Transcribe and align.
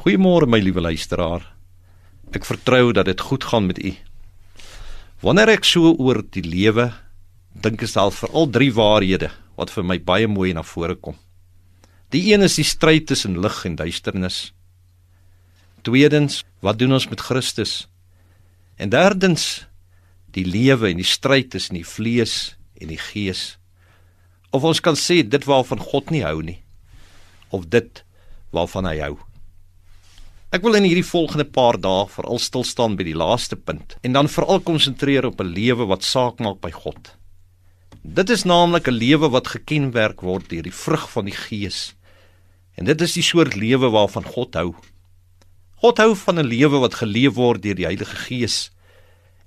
Goeiemôre 0.00 0.46
my 0.48 0.56
liewe 0.64 0.80
luisteraar. 0.80 1.42
Ek 2.32 2.46
vertrou 2.48 2.86
dat 2.96 3.04
dit 3.04 3.20
goed 3.20 3.44
gaan 3.44 3.66
met 3.68 3.76
u. 3.84 3.90
Wanneer 5.20 5.52
ek 5.58 5.68
so 5.68 5.90
oor 5.92 6.22
die 6.24 6.40
lewe 6.40 6.86
dink, 7.52 7.84
is 7.84 7.98
daar 7.98 8.08
veral 8.08 8.48
drie 8.48 8.70
waarhede 8.72 9.28
wat 9.60 9.68
vir 9.74 9.84
my 9.84 9.98
baie 10.00 10.24
mooi 10.24 10.54
na 10.56 10.64
vore 10.64 10.96
kom. 10.96 11.20
Die 12.16 12.32
een 12.32 12.40
is 12.48 12.56
die 12.56 12.64
stryd 12.64 13.10
tussen 13.12 13.36
lig 13.44 13.60
en 13.68 13.76
duisternis. 13.76 14.40
Tweedens, 15.84 16.46
wat 16.64 16.80
doen 16.80 16.96
ons 16.96 17.10
met 17.12 17.20
Christus? 17.20 17.84
En 18.80 18.88
derdens, 18.88 19.66
die 20.32 20.48
lewe 20.48 20.94
en 20.94 21.04
die 21.04 21.12
stryd 21.12 21.52
tussen 21.52 21.76
die 21.76 21.84
vlees 21.84 22.54
en 22.80 22.88
die 22.88 23.02
gees. 23.12 23.58
Of 24.48 24.64
ons 24.64 24.80
kan 24.80 24.96
sê 24.96 25.20
dit 25.20 25.44
waarvan 25.44 25.90
God 25.92 26.08
nie 26.08 26.24
hou 26.24 26.38
nie 26.40 26.62
of 27.52 27.68
dit 27.68 28.06
waarvan 28.56 28.88
hy 28.88 29.02
hou. 29.04 29.18
Ek 30.50 30.64
wil 30.66 30.74
in 30.74 30.82
hierdie 30.82 31.06
volgende 31.06 31.44
paar 31.46 31.76
dae 31.78 32.08
veral 32.10 32.40
stil 32.42 32.64
staan 32.66 32.96
by 32.98 33.04
die 33.06 33.14
laaste 33.14 33.54
punt 33.54 33.92
en 34.02 34.16
dan 34.16 34.26
veral 34.26 34.58
konsentreer 34.66 35.28
op 35.28 35.38
'n 35.40 35.52
lewe 35.54 35.86
wat 35.86 36.02
saak 36.02 36.40
maak 36.42 36.58
by 36.60 36.72
God. 36.74 37.14
Dit 38.02 38.30
is 38.34 38.42
naamlik 38.42 38.88
'n 38.88 38.98
lewe 38.98 39.30
wat 39.30 39.46
gekenmerk 39.54 40.20
word 40.26 40.48
deur 40.50 40.66
die 40.66 40.74
vrug 40.74 41.06
van 41.10 41.24
die 41.30 41.36
Gees. 41.36 41.94
En 42.74 42.84
dit 42.84 43.00
is 43.00 43.12
die 43.12 43.22
soort 43.22 43.54
lewe 43.54 43.90
waarvan 43.90 44.24
God 44.24 44.54
hou. 44.54 44.74
God 45.76 45.98
hou 45.98 46.16
van 46.16 46.38
'n 46.38 46.46
lewe 46.46 46.80
wat 46.80 46.94
geleef 46.94 47.34
word 47.34 47.62
deur 47.62 47.74
die 47.74 47.86
Heilige 47.86 48.16
Gees 48.16 48.70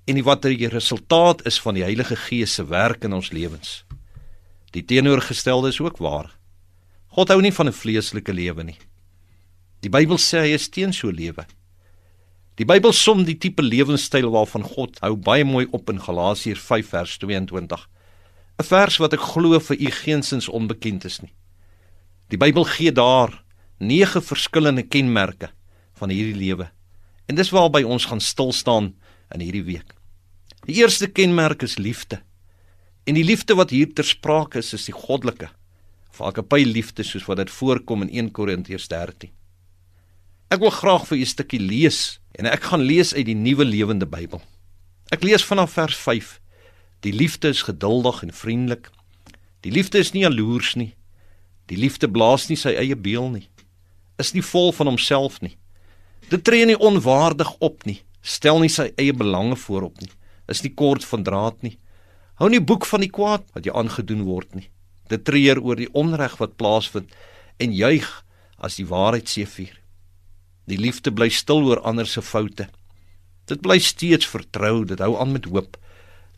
en 0.07 0.15
die 0.15 0.23
wat 0.23 0.41
die 0.41 0.67
resultaat 0.67 1.45
is 1.45 1.59
van 1.59 1.73
die 1.73 1.83
Heilige 1.83 2.15
Gees 2.15 2.53
se 2.53 2.63
werk 2.63 3.03
in 3.03 3.13
ons 3.13 3.31
lewens. 3.31 3.83
Die 4.71 4.85
teenoorgestelde 4.85 5.67
is 5.67 5.81
ook 5.81 5.97
waar. 5.97 6.31
God 7.07 7.27
hou 7.27 7.41
nie 7.41 7.51
van 7.51 7.67
'n 7.67 7.73
vleeslike 7.73 8.33
lewe 8.33 8.63
nie. 8.63 8.77
Die 9.83 9.91
Bybel 9.91 10.15
sê 10.15 10.45
hy 10.45 10.53
is 10.55 10.69
teen 10.71 10.93
so 10.95 11.11
lewe. 11.11 11.43
Die 12.55 12.67
Bybel 12.69 12.93
som 12.95 13.25
die 13.27 13.35
tipe 13.35 13.63
lewenstyl 13.65 14.29
waarvan 14.31 14.63
God 14.63 14.99
hou 15.03 15.17
baie 15.19 15.43
mooi 15.43 15.65
op 15.75 15.89
in 15.91 15.99
Galasiërs 15.99 16.61
5 16.63 16.93
vers 16.93 17.17
22. 17.19 17.83
'n 18.61 18.67
Vers 18.69 18.99
wat 19.01 19.13
ek 19.17 19.25
glo 19.33 19.59
vir 19.59 19.77
u 19.81 19.89
geensins 19.91 20.47
onbekend 20.47 21.03
is 21.05 21.19
nie. 21.21 21.33
Die 22.29 22.39
Bybel 22.39 22.63
gee 22.63 22.91
daar 22.91 23.43
9 23.79 24.23
verskillende 24.23 24.87
kenmerke 24.87 25.51
van 25.99 26.09
hierdie 26.09 26.39
lewe. 26.39 26.69
En 27.27 27.35
dis 27.35 27.51
waarby 27.51 27.83
ons 27.83 28.05
gaan 28.05 28.21
stil 28.21 28.53
staan 28.53 28.93
in 29.33 29.41
hierdie 29.41 29.67
week. 29.67 29.95
Die 30.65 30.79
eerste 30.79 31.07
kenmerk 31.07 31.63
is 31.63 31.77
liefde. 31.77 32.21
En 33.03 33.15
die 33.15 33.23
liefde 33.23 33.55
wat 33.55 33.69
hier 33.69 33.91
ter 33.93 34.05
sprake 34.05 34.59
is, 34.59 34.73
is 34.73 34.85
die 34.85 34.95
goddelike 34.95 35.49
of 36.13 36.21
agape 36.21 36.63
liefde 36.65 37.03
soos 37.03 37.25
wat 37.27 37.37
dit 37.37 37.49
voorkom 37.51 38.01
in 38.05 38.09
1 38.09 38.31
Korintiërs 38.31 38.87
13. 38.87 39.33
Ek 40.53 40.61
wil 40.61 40.69
graag 40.69 41.07
vir 41.09 41.17
u 41.17 41.21
'n 41.21 41.25
stukkie 41.33 41.59
lees 41.59 42.19
en 42.37 42.45
ek 42.45 42.69
gaan 42.69 42.85
lees 42.85 43.13
uit 43.13 43.25
die 43.25 43.33
Nuwe 43.33 43.65
Lewende 43.65 44.05
Bybel. 44.05 44.41
Ek 45.09 45.23
lees 45.23 45.41
vanaf 45.43 45.73
vers 45.73 45.97
5. 45.97 46.39
Die 47.01 47.13
liefde 47.13 47.47
is 47.47 47.63
geduldig 47.65 48.21
en 48.21 48.33
vriendelik. 48.33 48.91
Die 49.61 49.71
liefde 49.71 49.97
is 49.97 50.13
nie 50.13 50.21
jaloers 50.21 50.75
nie. 50.75 50.93
Die 51.65 51.77
liefde 51.77 52.07
blaas 52.07 52.49
nie 52.49 52.55
sy 52.57 52.69
eie 52.69 52.95
beel 52.95 53.29
nie. 53.29 53.49
Is 54.19 54.33
nie 54.33 54.43
vol 54.43 54.71
van 54.71 54.87
homself 54.87 55.41
nie. 55.41 55.57
Dit 56.29 56.43
tree 56.43 56.65
nie 56.65 56.77
onwaardig 56.77 57.57
op 57.59 57.85
nie. 57.85 58.03
Stel 58.21 58.59
nie 58.59 58.69
sy 58.69 58.91
eie 58.95 59.13
belange 59.13 59.55
voorop 59.55 60.01
nie. 60.01 60.11
Is 60.47 60.61
nie 60.61 60.73
kort 60.73 61.05
van 61.05 61.23
draad 61.23 61.63
nie. 61.63 61.79
Hou 62.35 62.49
nie 62.49 62.61
boek 62.61 62.85
van 62.85 62.99
die 63.01 63.09
kwaad 63.09 63.43
wat 63.55 63.65
jou 63.65 63.75
aangedoen 63.75 64.21
word 64.21 64.53
nie. 64.53 64.69
Dit 65.09 65.25
treur 65.25 65.63
oor 65.63 65.75
die 65.75 65.93
onreg 65.93 66.37
wat 66.37 66.57
plaasvind 66.57 67.09
en 67.57 67.73
juig 67.73 68.25
as 68.57 68.75
die 68.75 68.85
waarheid 68.85 69.27
seëvier. 69.27 69.82
Die 70.69 70.79
liefde 70.79 71.11
bly 71.11 71.29
stil 71.33 71.65
oor 71.67 71.81
ander 71.83 72.07
se 72.07 72.21
foute. 72.23 72.69
Dit 73.49 73.63
bly 73.63 73.79
steeds 73.83 74.27
vertrou, 74.29 74.83
dit 74.87 74.99
hou 75.03 75.17
aan 75.19 75.33
met 75.35 75.49
hoop. 75.51 75.75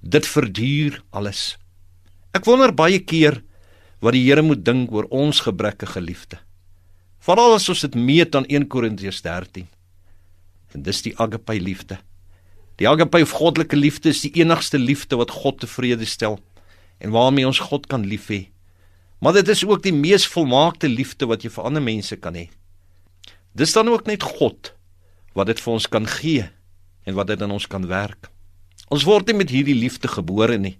Dit 0.02 0.26
verduur 0.26 1.02
alles. 1.14 1.56
Ek 2.36 2.48
wonder 2.50 2.74
baie 2.74 3.00
keer 3.00 3.42
wat 4.02 4.16
die 4.18 4.26
Here 4.26 4.44
moet 4.46 4.66
dink 4.66 4.92
oor 4.94 5.08
ons 5.14 5.44
gebrekkige 5.46 6.02
liefde. 6.02 6.40
Veral 7.26 7.56
as 7.58 7.70
ons 7.70 7.86
dit 7.86 7.96
meet 7.98 8.36
aan 8.38 8.46
1 8.50 8.68
Korintiërs 8.70 9.22
13. 9.26 9.70
En 10.76 10.84
dis 10.86 11.02
die 11.06 11.14
agape 11.22 11.56
liefde. 11.62 11.98
Die 12.82 12.90
agape 12.90 13.22
of 13.24 13.34
goddelike 13.38 13.78
liefde 13.80 14.12
is 14.12 14.22
die 14.26 14.34
enigste 14.42 14.78
liefde 14.82 15.18
wat 15.18 15.32
God 15.32 15.62
tevrede 15.64 16.06
stel 16.06 16.42
en 17.00 17.14
waarmee 17.16 17.48
ons 17.48 17.62
God 17.70 17.88
kan 17.92 18.06
lief 18.08 18.28
hê. 18.32 18.46
Maar 19.24 19.40
dit 19.40 19.50
is 19.54 19.64
ook 19.66 19.82
die 19.84 19.96
mees 19.96 20.28
volmaakte 20.28 20.90
liefde 20.92 21.28
wat 21.30 21.44
jy 21.44 21.52
vir 21.56 21.68
ander 21.70 21.84
mense 21.84 22.18
kan 22.20 22.36
hê. 22.36 22.50
Dis 23.56 23.72
dan 23.72 23.88
ook 23.88 24.06
net 24.06 24.24
God 24.24 24.74
wat 25.36 25.48
dit 25.48 25.60
vir 25.64 25.74
ons 25.74 25.88
kan 25.88 26.08
gee 26.08 26.44
en 27.08 27.16
wat 27.16 27.30
dit 27.32 27.42
in 27.42 27.52
ons 27.56 27.68
kan 27.72 27.86
werk. 27.88 28.30
Ons 28.92 29.06
word 29.08 29.30
nie 29.30 29.40
met 29.40 29.52
hierdie 29.52 29.78
liefde 29.78 30.12
gebore 30.12 30.58
nie. 30.60 30.76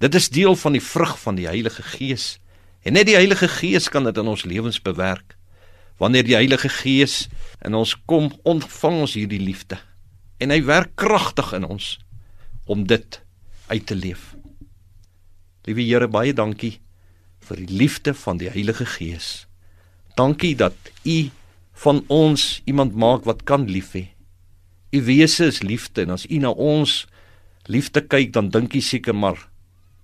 Dit 0.00 0.16
is 0.16 0.28
deel 0.32 0.56
van 0.56 0.76
die 0.76 0.84
vrug 0.84 1.14
van 1.20 1.36
die 1.38 1.48
Heilige 1.48 1.82
Gees. 1.82 2.36
En 2.84 2.96
net 2.96 3.08
die 3.08 3.16
Heilige 3.16 3.48
Gees 3.48 3.88
kan 3.92 4.04
dit 4.08 4.16
in 4.16 4.28
ons 4.28 4.44
lewens 4.48 4.80
bewerk. 4.80 5.36
Wanneer 6.00 6.24
die 6.24 6.36
Heilige 6.36 6.68
Gees 6.72 7.26
in 7.64 7.76
ons 7.76 7.94
kom, 8.08 8.30
ontvang 8.44 9.00
ons 9.06 9.16
hierdie 9.16 9.40
liefde. 9.40 9.78
En 10.40 10.52
hy 10.52 10.60
werk 10.68 10.92
kragtig 11.00 11.52
in 11.56 11.64
ons 11.64 11.96
om 12.64 12.84
dit 12.88 13.20
uit 13.68 13.86
te 13.86 13.96
leef. 13.96 14.34
Liewe 15.66 15.82
Here, 15.82 16.08
baie 16.08 16.34
dankie 16.36 16.76
vir 17.46 17.62
die 17.62 17.78
liefde 17.78 18.14
van 18.14 18.38
die 18.40 18.50
Heilige 18.52 18.86
Gees. 18.86 19.46
Dankie 20.16 20.54
dat 20.56 20.76
U 21.04 21.18
van 21.82 22.02
ons 22.08 22.62
iemand 22.64 22.94
maak 22.96 23.26
wat 23.28 23.44
kan 23.44 23.66
lief 23.68 23.92
hê. 23.96 24.06
U 24.96 25.02
wese 25.04 25.50
is 25.50 25.60
liefde 25.62 26.06
en 26.06 26.14
as 26.14 26.24
U 26.30 26.38
na 26.40 26.50
ons 26.50 27.04
liefde 27.68 28.00
kyk, 28.00 28.32
dan 28.32 28.48
dink 28.54 28.74
U 28.74 28.80
seker 28.80 29.14
maar 29.14 29.38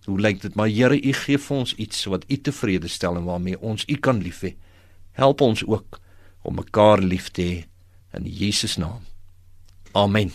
hoe 0.06 0.18
lyk 0.20 0.42
dit? 0.42 0.54
Maar 0.58 0.68
Here, 0.68 0.98
U 0.98 1.12
gee 1.12 1.38
vir 1.38 1.56
ons 1.56 1.74
iets 1.78 2.04
wat 2.10 2.26
U 2.28 2.36
tevrede 2.36 2.90
stel 2.90 3.16
en 3.16 3.28
waarmee 3.28 3.60
ons 3.60 3.86
U 3.88 3.96
kan 3.96 4.20
lief 4.22 4.42
hê. 4.42 4.54
Help 5.16 5.40
ons 5.40 5.64
ook 5.66 6.00
om 6.42 6.58
mekaar 6.58 7.00
lief 7.00 7.30
te 7.30 7.42
hê 7.42 7.58
in 8.18 8.26
Jesus 8.26 8.76
naam. 8.76 9.06
Amen. 9.94 10.32